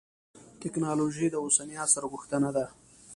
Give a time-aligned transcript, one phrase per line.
[0.61, 2.65] تکنالوجي د اوسني عصر غوښتنه ده.